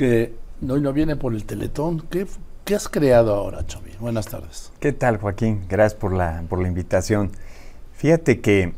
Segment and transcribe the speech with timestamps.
[0.00, 0.34] que
[0.66, 2.00] hoy no viene por el Teletón.
[2.08, 2.26] ¿Qué,
[2.64, 3.90] qué has creado ahora, Chomi?
[4.00, 4.72] Buenas tardes.
[4.80, 5.66] ¿Qué tal, Joaquín?
[5.68, 7.32] Gracias por la, por la invitación.
[7.92, 8.72] Fíjate que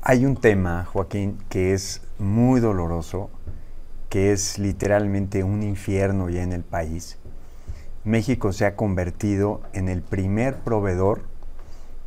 [0.00, 3.28] hay un tema, Joaquín, que es muy doloroso,
[4.08, 7.18] que es literalmente un infierno ya en el país.
[8.02, 11.24] México se ha convertido en el primer proveedor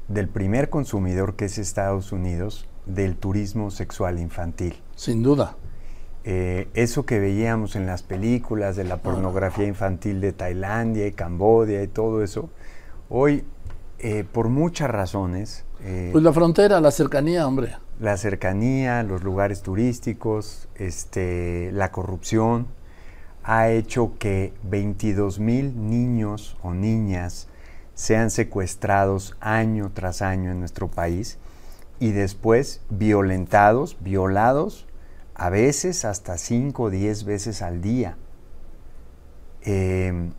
[0.07, 4.81] del primer consumidor que es Estados Unidos del turismo sexual infantil.
[4.95, 5.57] Sin duda.
[6.25, 11.81] Eh, eso que veíamos en las películas de la pornografía infantil de Tailandia y Cambodia
[11.81, 12.49] y todo eso,
[13.09, 13.45] hoy,
[13.99, 15.65] eh, por muchas razones...
[15.81, 17.77] Eh, pues la frontera, la cercanía, hombre.
[17.99, 22.67] La cercanía, los lugares turísticos, este, la corrupción,
[23.43, 27.47] ha hecho que 22 mil niños o niñas
[27.95, 31.37] sean secuestrados año tras año en nuestro país
[31.99, 34.85] y después violentados, violados,
[35.39, 38.17] a veces hasta 5 o 10 veces al día.
[39.61, 40.31] Em,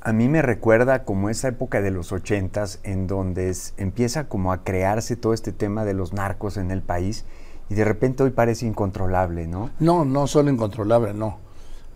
[0.00, 4.64] a mí me recuerda como esa época de los ochentas en donde empieza como a
[4.64, 7.24] crearse todo este tema de los narcos en el país
[7.68, 9.70] y de repente hoy parece incontrolable, ¿no?
[9.78, 11.38] No, no solo incontrolable, no.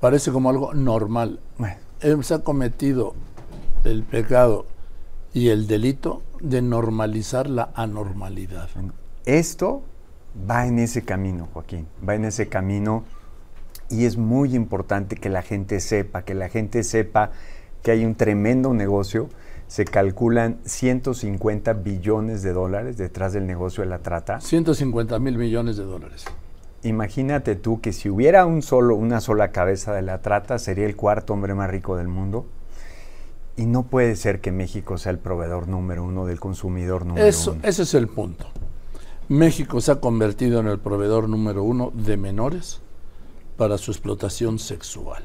[0.01, 1.41] Parece como algo normal.
[2.23, 3.15] Se ha cometido
[3.85, 4.67] el pecado
[5.33, 8.69] y el delito de normalizar la anormalidad.
[9.25, 9.83] Esto
[10.49, 13.05] va en ese camino, Joaquín, va en ese camino
[13.91, 17.31] y es muy importante que la gente sepa, que la gente sepa
[17.83, 19.29] que hay un tremendo negocio.
[19.67, 24.41] Se calculan 150 billones de dólares detrás del negocio de la trata.
[24.41, 26.25] 150 mil millones de dólares.
[26.83, 30.97] Imagínate tú que si hubiera un solo, una sola cabeza de la trata, sería el
[30.97, 32.47] cuarto hombre más rico del mundo
[33.57, 37.53] y no puede ser que México sea el proveedor número uno del consumidor número Eso,
[37.53, 37.61] uno.
[37.65, 38.47] Ese es el punto.
[39.29, 42.81] México se ha convertido en el proveedor número uno de menores
[43.59, 45.23] para su explotación sexual.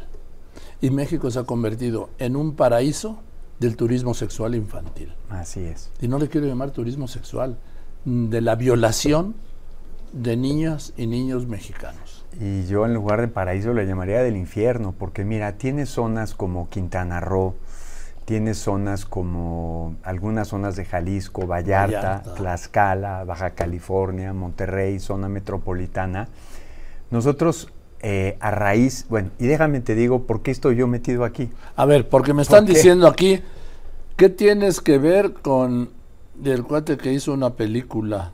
[0.82, 3.22] Y México se ha convertido en un paraíso
[3.62, 5.14] del turismo sexual infantil.
[5.30, 5.90] Así es.
[6.02, 7.58] Y no le quiero llamar turismo sexual,
[8.04, 9.36] de la violación
[10.12, 12.26] de niñas y niños mexicanos.
[12.42, 16.68] Y yo en lugar de paraíso le llamaría del infierno, porque mira, tiene zonas como
[16.68, 17.56] Quintana Roo,
[18.26, 26.30] tiene zonas como algunas zonas de Jalisco, Vallarta, Tlaxcala, Baja California, Monterrey, zona metropolitana.
[27.12, 27.70] Nosotros
[28.02, 31.50] eh, a raíz, bueno, y déjame te digo por qué estoy yo metido aquí.
[31.76, 33.42] A ver, porque me están diciendo aquí,
[34.16, 35.92] ¿qué tienes que ver con
[36.44, 38.32] el cuate que hizo una película?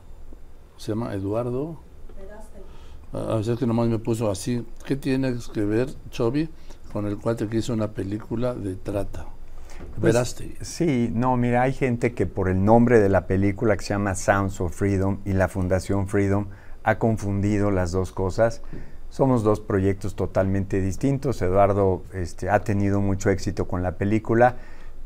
[0.76, 1.78] Se llama Eduardo.
[3.12, 4.64] A veces que nomás me puso así.
[4.84, 6.48] ¿Qué tienes que ver, Chobi,
[6.92, 9.26] con el cuate que hizo una película de trata?
[10.00, 13.90] Pues, sí, no, mira, hay gente que por el nombre de la película que se
[13.90, 16.46] llama Sounds of Freedom y la Fundación Freedom
[16.82, 18.62] ha confundido las dos cosas.
[19.10, 21.42] Somos dos proyectos totalmente distintos.
[21.42, 24.56] Eduardo este, ha tenido mucho éxito con la película,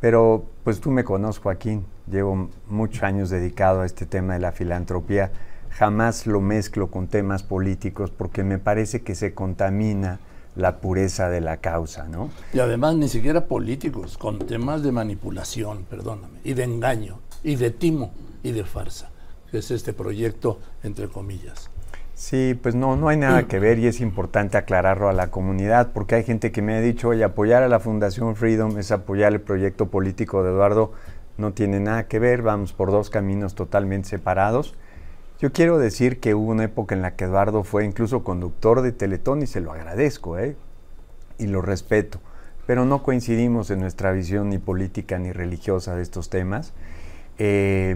[0.01, 1.87] pero pues tú me conoces, Joaquín.
[2.09, 5.33] Llevo muchos años dedicado a este tema de la filantropía.
[5.71, 10.21] Jamás lo mezclo con temas políticos porque me parece que se contamina
[10.57, 12.31] la pureza de la causa, ¿no?
[12.53, 17.71] Y además ni siquiera políticos, con temas de manipulación, perdóname, y de engaño, y de
[17.71, 19.11] timo, y de farsa,
[19.51, 21.71] que es este proyecto, entre comillas.
[22.15, 25.91] Sí, pues no, no hay nada que ver y es importante aclararlo a la comunidad,
[25.93, 29.33] porque hay gente que me ha dicho, oye, apoyar a la Fundación Freedom es apoyar
[29.33, 30.93] el proyecto político de Eduardo,
[31.37, 34.77] no tiene nada que ver, vamos por dos caminos totalmente separados.
[35.44, 38.93] Yo quiero decir que hubo una época en la que Eduardo fue incluso conductor de
[38.93, 40.56] Teletón y se lo agradezco, ¿eh?
[41.37, 42.19] Y lo respeto.
[42.66, 46.72] Pero no coincidimos en nuestra visión ni política ni religiosa de estos temas.
[47.37, 47.94] Eh,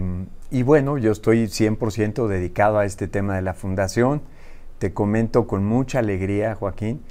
[0.51, 4.21] y bueno, yo estoy 100% dedicado a este tema de la fundación.
[4.77, 7.01] Te comento con mucha alegría, Joaquín,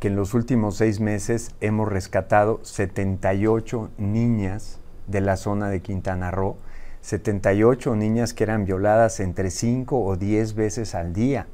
[0.00, 6.32] que en los últimos seis meses hemos rescatado 78 niñas de la zona de Quintana
[6.32, 6.56] Roo
[7.04, 11.46] 78 niñas que eran violadas entre 5 o 10 veces al día.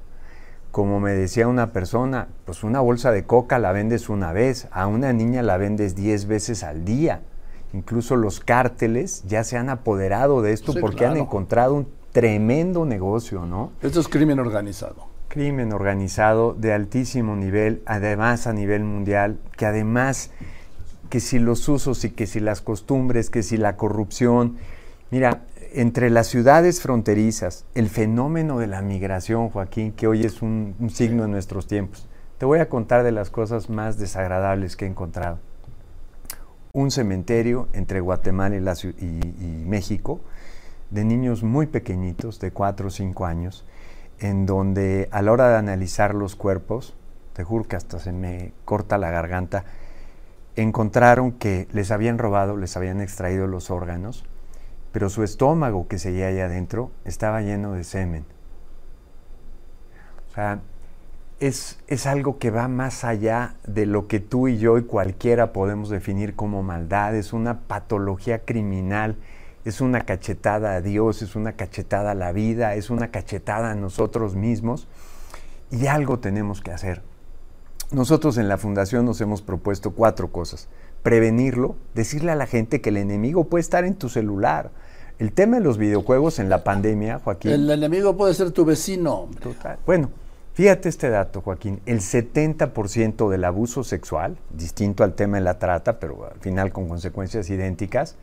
[0.70, 4.86] Como me decía una persona, pues una bolsa de coca la vendes una vez, a
[4.86, 7.22] una niña la vendes 10 veces al día.
[7.72, 13.44] Incluso los cárteles ya se han apoderado de esto porque han encontrado un tremendo negocio,
[13.44, 13.72] ¿no?
[13.82, 15.08] Esto es crimen organizado.
[15.26, 20.30] Crimen organizado de altísimo nivel, además a nivel mundial, que además
[21.08, 24.56] que si los usos y que si las costumbres, que si la corrupción,
[25.10, 25.42] Mira,
[25.72, 31.24] entre las ciudades fronterizas, el fenómeno de la migración, Joaquín, que hoy es un, signo
[31.24, 32.08] de nuestros tiempos,
[32.38, 35.40] te voy a contar de las cosas más desagradables que he encontrado.
[36.72, 40.20] Un cementerio entre Guatemala y, y México,
[40.90, 43.64] de niños muy pequeñitos, de 4 o 5 años,
[44.20, 46.94] en donde a la hora de analizar los cuerpos,
[47.32, 49.64] te juro que hasta se me corta la garganta,
[50.54, 54.24] encontraron que les habían robado, les habían extraído los órganos,
[54.92, 58.24] pero su estómago que seguía ahí adentro estaba lleno de semen.
[60.30, 60.60] O sea,
[61.38, 65.52] es, es, algo que va más allá de lo que tú y yo y cualquiera
[65.52, 69.16] podemos definir como maldad, es una patología criminal,
[69.64, 73.74] es una cachetada a Dios, es una cachetada a la vida, es una cachetada a
[73.74, 74.86] nosotros mismos
[75.70, 77.02] y algo tenemos que hacer.
[77.90, 80.68] Nosotros en la fundación nos hemos propuesto cuatro cosas.
[81.02, 84.70] Prevenirlo, decirle a la gente que el enemigo puede estar en tu celular.
[85.18, 87.52] El tema de los videojuegos en la pandemia, Joaquín.
[87.52, 89.28] El enemigo puede ser tu vecino.
[89.40, 89.78] Total.
[89.86, 90.10] Bueno,
[90.54, 91.80] fíjate este dato, Joaquín.
[91.86, 96.88] El 70% del abuso sexual, distinto al tema de la trata, pero al final con
[96.88, 98.16] consecuencias idénticas,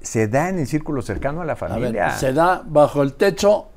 [0.00, 2.06] se da en el círculo cercano a la familia.
[2.06, 3.68] A ver, se da bajo el techo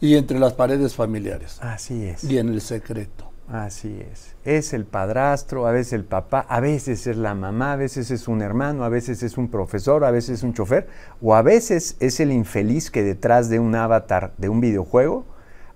[0.00, 1.58] y entre las paredes familiares.
[1.62, 2.24] Así es.
[2.24, 3.33] Y en el secreto.
[3.48, 4.34] Así es.
[4.44, 8.26] Es el padrastro, a veces el papá, a veces es la mamá, a veces es
[8.26, 10.88] un hermano, a veces es un profesor, a veces es un chofer,
[11.20, 15.26] o a veces es el infeliz que detrás de un avatar de un videojuego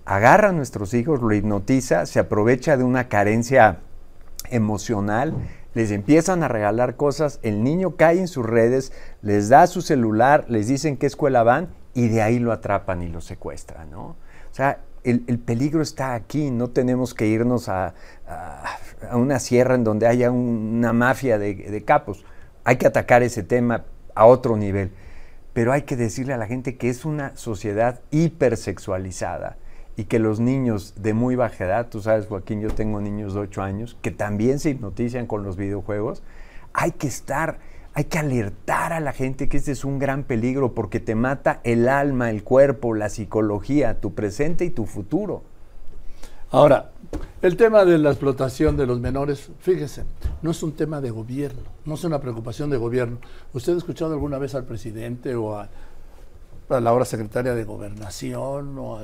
[0.05, 3.81] agarra a nuestros hijos, lo hipnotiza, se aprovecha de una carencia
[4.49, 5.35] emocional,
[5.75, 8.91] les empiezan a regalar cosas, el niño cae en sus redes,
[9.21, 13.07] les da su celular, les dicen qué escuela van y de ahí lo atrapan y
[13.07, 14.15] lo secuestran, ¿no?
[14.51, 17.93] O sea, el, peligro está aquí, no tenemos que irnos a,
[19.13, 22.25] una sierra en donde haya una mafia de, capos.
[22.63, 23.85] Hay que atacar ese tema
[24.15, 24.91] a otro nivel,
[25.53, 29.57] pero hay que decirle a la gente que es una sociedad hipersexualizada
[29.95, 33.41] y que los niños de muy baja edad, tú sabes Joaquín, yo tengo niños de
[33.41, 36.23] 8 años que también se hipnotizan con los videojuegos,
[36.73, 37.59] hay que estar
[37.99, 41.59] hay que alertar a la gente que este es un gran peligro porque te mata
[41.65, 45.43] el alma, el cuerpo, la psicología, tu presente y tu futuro.
[46.49, 46.91] Ahora,
[47.41, 50.05] el tema de la explotación de los menores, fíjese,
[50.41, 53.17] no es un tema de gobierno, no es una preocupación de gobierno.
[53.51, 55.67] ¿Usted ha escuchado alguna vez al presidente o a,
[56.69, 59.03] la ahora secretaria de gobernación o a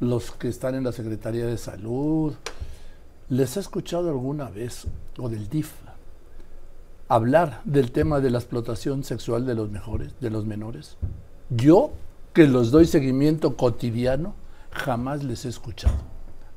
[0.00, 2.34] los que están en la Secretaría de Salud?
[3.28, 5.70] ¿Les ha escuchado alguna vez, o del DIF,
[7.14, 10.96] hablar del tema de la explotación sexual de los mejores, de los menores?
[11.50, 11.90] Yo,
[12.32, 14.34] que los doy seguimiento cotidiano,
[14.70, 15.98] jamás les he escuchado.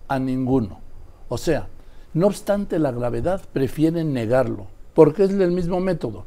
[0.08, 0.80] A ninguno.
[1.28, 1.68] O sea,
[2.14, 6.26] no obstante la gravedad, prefieren negarlo, porque es el mismo método.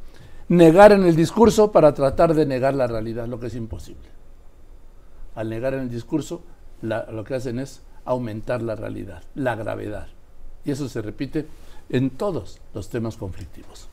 [0.51, 4.11] Negar en el discurso para tratar de negar la realidad, lo que es imposible.
[5.37, 6.43] Al negar en el discurso,
[6.83, 10.09] lo que hacen es aumentar la realidad, la gravedad.
[10.67, 11.47] Y eso se repite
[11.89, 13.89] en todos los temas conflictivos.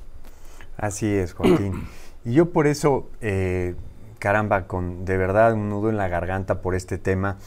[0.78, 1.88] Así es, Joaquín.
[2.26, 3.76] y yo por eso, eh,
[4.20, 7.38] caramba, con de verdad un nudo en la garganta por este tema,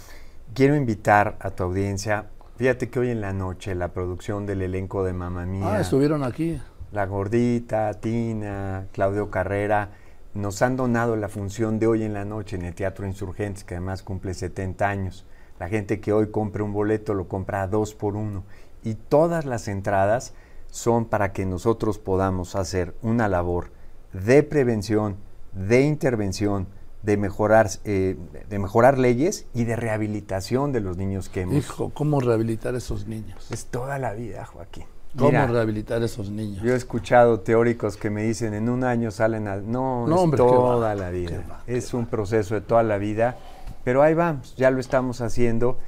[0.55, 2.27] quiero invitar a tu audiencia.
[2.57, 5.75] Fíjate que hoy en la noche la producción del elenco de Mamá Mía.
[5.75, 6.61] Ah, estuvieron aquí.
[6.91, 9.91] La Gordita, Tina, Claudio Carrera,
[10.35, 13.75] nos han donado la función de hoy en la noche en el Teatro Insurgentes, que
[13.75, 15.27] además cumple 70 años.
[15.59, 18.45] La gente que hoy compra un boleto lo compra a dos por uno.
[18.85, 20.35] Y todas las entradas
[20.71, 23.71] son para que nosotros podamos hacer una labor
[24.13, 25.17] de prevención,
[25.53, 26.67] de intervención,
[27.03, 28.17] de mejorar, eh,
[28.49, 31.57] de mejorar leyes y de rehabilitación de los niños que hemos.
[31.57, 33.51] Hijo, ¿cómo rehabilitar a esos niños?
[33.51, 34.85] Es toda la vida, Joaquín.
[35.17, 36.63] ¿Cómo rehabilitar a esos niños?
[36.63, 39.71] Yo he escuchado teóricos que me dicen en un año salen al.
[39.71, 41.63] No, es toda la vida.
[41.67, 43.37] es un proceso de toda la vida.
[43.85, 45.79] Pero ahí vamos, ya lo estamos haciendo.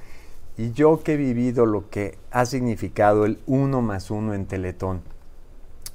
[0.61, 5.01] Y yo que he vivido lo que ha significado el uno más uno en Teletón,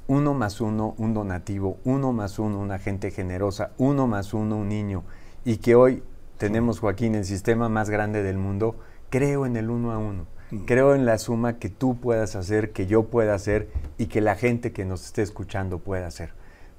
[0.08, 4.68] uno más uno un donativo, uno más uno una gente generosa, uno más uno un
[4.68, 5.04] niño,
[5.44, 6.02] y que hoy
[6.36, 8.74] tenemos, Joaquín, el sistema más grande del mundo,
[9.08, 10.26] creo en el uno a uno.
[10.50, 10.64] Mm.
[10.64, 13.68] Creo en la suma que tú puedas hacer, que yo pueda hacer
[13.98, 16.32] y que la gente que nos esté escuchando pueda hacer.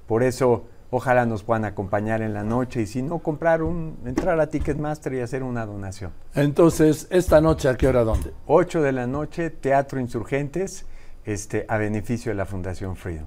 [0.06, 4.40] Por eso, Ojalá nos puedan acompañar en la noche y si no, comprar un, entrar
[4.40, 6.12] a Ticketmaster y hacer una donación.
[6.34, 8.32] Entonces, esta noche, ¿a qué hora dónde?
[8.46, 10.86] 8 de la noche, Teatro Insurgentes,
[11.24, 13.26] este, a beneficio de la Fundación Freedom.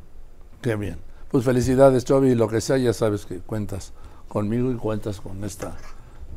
[0.62, 0.98] Qué bien.
[1.30, 3.94] Pues felicidades, Chovi, lo que sea, ya sabes que cuentas
[4.28, 5.76] conmigo y cuentas con esta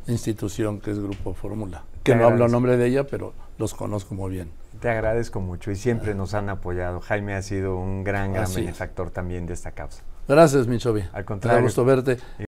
[0.07, 1.83] institución que es Grupo Fórmula.
[2.03, 4.51] Que no hablo a nombre de ella, pero los conozco muy bien.
[4.79, 7.01] Te agradezco mucho y siempre nos han apoyado.
[7.01, 10.03] Jaime ha sido un gran, gran benefactor también de esta causa.
[10.27, 11.03] Gracias, Michovi.
[11.13, 11.59] Al contrario.
[11.59, 12.17] Me gusto verte.